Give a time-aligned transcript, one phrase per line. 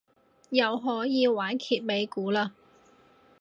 [0.49, 2.49] 又可以玩揭尾故嘞